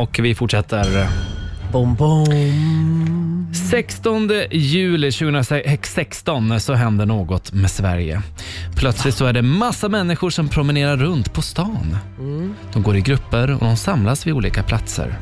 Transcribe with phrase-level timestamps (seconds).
[0.00, 1.08] Och vi fortsätter.
[1.72, 2.26] Bom, bom.
[3.70, 8.22] 16 juli 2016 så händer något med Sverige.
[8.76, 11.96] Plötsligt så är det massa människor som promenerar runt på stan.
[12.72, 15.18] De går i grupper och de samlas vid olika platser.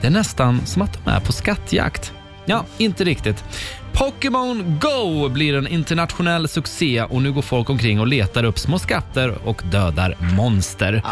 [0.00, 2.12] Det är nästan som att de är på skattjakt.
[2.44, 3.44] Ja, inte riktigt.
[3.92, 8.78] Pokémon Go blir en internationell succé och nu går folk omkring och letar upp små
[8.78, 11.02] skatter och dödar monster.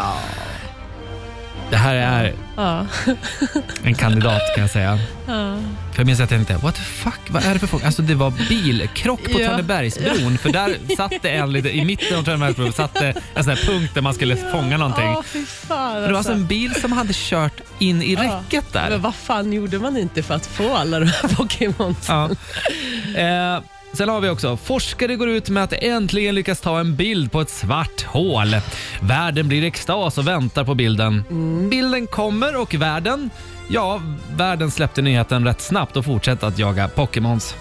[1.73, 2.85] Det här är Ja.
[3.83, 4.99] en kandidat kan jag säga.
[5.25, 7.83] För jag minns att jag tänkte, what the fuck, vad är det för folk?
[7.83, 9.47] Alltså det var bilkrock på Ja.
[9.47, 13.57] Tranebergsbron för där satt det en lite, i mitten av Tranebergsbron satt det en sån
[13.57, 15.15] här punkt där man skulle fånga någonting.
[15.25, 18.89] Fy fan det var alltså en bil som hade kört in i räcket där.
[18.89, 21.95] Men vad fan gjorde man inte för att få alla de här Pokémon?
[22.07, 22.29] Ja.
[23.15, 23.61] Eh,
[23.93, 27.41] sen har vi också, forskare går ut med att äntligen lyckas ta en bild på
[27.41, 28.55] ett svart hål.
[29.01, 31.23] Världen blir i extas och väntar på bilden.
[31.69, 33.29] Bilden kommer och världen
[33.69, 34.01] Ja,
[34.35, 37.55] världen släppte nyheten rätt snabbt och fortsatte att jaga Pokémons.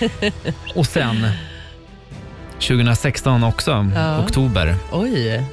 [0.74, 1.26] och sen
[2.52, 4.18] 2016 också, Ja.
[4.24, 4.74] oktober.
[4.92, 5.44] Oj.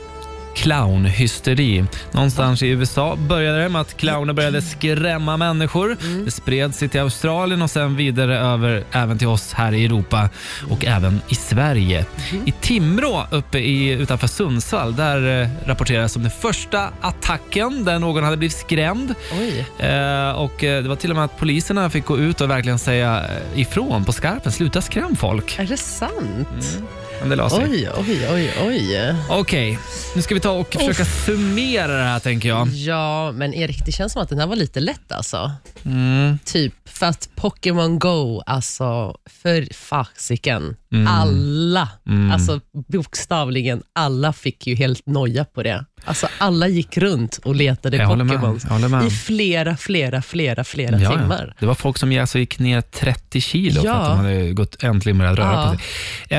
[0.55, 1.85] Clownhysteri.
[2.11, 5.97] Någonstans i USA började det med att clowner började skrämma människor.
[6.25, 10.29] Det spred sig till Australien och sen vidare över även till oss här i Europa
[10.69, 12.05] och även i Sverige.
[12.45, 18.23] I Timrå uppe i, utanför Sundsvall där eh, rapporterades om den första attacken där någon
[18.23, 19.15] hade blivit skrämd.
[19.79, 22.79] Eh, och eh, Det var till och med att poliserna fick gå ut och verkligen
[22.79, 24.51] säga eh, ifrån på skarpen.
[24.51, 25.59] Sluta skräm folk.
[25.59, 26.79] Är det sant?
[27.19, 27.65] Men det la sig.
[27.69, 29.15] Oj, oj, oj, oj.
[29.29, 29.79] Okej,
[30.15, 32.67] nu ska vi ta och försöka summera det här tänker jag.
[32.67, 35.51] Ja, men Erik, det känns som att den här var lite lätt alltså.
[35.85, 36.39] Mm.
[36.45, 40.75] Typ för att Pokémon Go, alltså för fasiken.
[40.91, 41.07] Mm.
[41.07, 41.89] Alla,
[42.33, 45.85] alltså bokstavligen alla fick ju helt noja på det.
[46.05, 49.05] Alltså alla gick runt och letade Jag håller med, Pokémon jag håller med.
[49.07, 51.45] i flera, flera, flera, flera Ja, timmar.
[51.47, 51.53] ja.
[51.59, 53.93] Det var folk som alltså gick ner 30 kilo för Ja.
[53.95, 55.87] att de hade gått äntligen börjat röra på sig.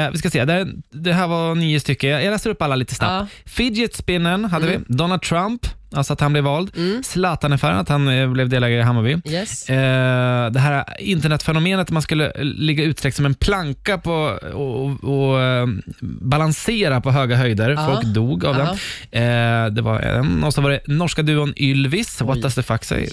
[0.00, 2.10] Eh, vi ska se, det, det här var nio stycken.
[2.10, 3.32] Jag läser upp alla lite snabbt.
[3.44, 4.84] Fidget spinnen hade Mm.
[4.88, 4.94] vi.
[4.94, 6.70] Donald Trump, alltså att han blev vald.
[7.04, 9.16] Zlatan-affären, att han eh, blev delägare i Hammarby.
[9.24, 9.70] Yes.
[9.70, 14.12] Eh, det här internetfenomenet att man skulle ligga utsträckt som en planka på,
[14.54, 15.66] och, och, eh,
[16.00, 17.70] balansera på höga höjder.
[17.70, 17.86] Ja.
[17.86, 18.76] Folk dog av Ja.
[19.10, 19.18] det.
[19.18, 20.44] Eh, det var en.
[20.44, 22.42] Och så var det norska duon Ylvis, What Oj.
[22.42, 23.08] does the fuck say?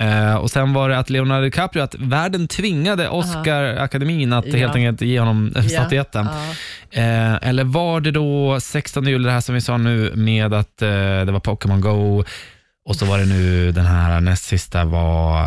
[0.00, 4.56] Eh, och sen var det att Leonardo DiCaprio, att världen tvingade Oscar-akademin att Ja.
[4.58, 5.62] helt enkelt ge honom Ja.
[5.62, 6.26] statyetten.
[6.32, 6.54] Ja.
[6.96, 10.82] Eh, eller var det då 16 juli, det här som vi sa nu med att
[10.82, 10.88] eh,
[11.24, 12.24] det var Pokémon Go
[12.88, 15.40] och så var det nu den här näst sista var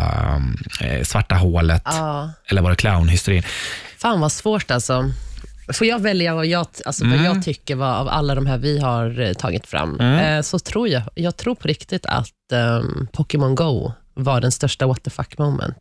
[0.81, 1.81] eh, Svarta hålet.
[1.85, 2.31] Ja.
[2.45, 3.43] Eller var det clownhysterin?
[3.97, 5.11] Fan vad svårt alltså.
[5.73, 7.25] Får jag välja vad jag, alltså vad Mm.
[7.25, 10.19] jag tycker var av alla de här vi har eh, tagit fram, Mm.
[10.37, 14.87] eh, så tror jag, jag tror på riktigt att um, Pokémon Go var den största
[14.87, 15.77] what the fuck moment.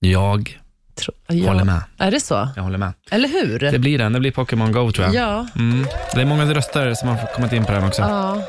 [0.00, 0.58] Jag
[1.00, 1.48] Tro, ja.
[1.48, 1.82] håller med.
[1.98, 2.48] Är det så?
[2.56, 2.92] Jag håller med.
[3.10, 3.58] Eller hur?
[3.58, 4.12] Det blir den.
[4.12, 5.14] Det blir Pokémon Go tror jag.
[5.14, 5.46] Ja.
[5.56, 5.86] Mm.
[6.14, 8.02] Det är många röster som har kommit in på den också.
[8.02, 8.42] ja.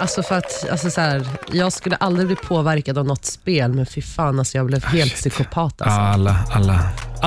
[0.00, 3.86] Alltså för att, alltså så här, jag skulle aldrig bli påverkad av något spel, men
[3.86, 5.82] fy fan, alltså jag blev helt psykopat.
[5.82, 6.00] Alltså.
[6.00, 6.80] Ja, alla, alla